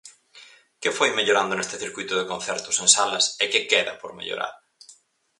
[0.81, 4.53] Que foi mellorando neste circuíto de concertos en salas e que queda por mellorar?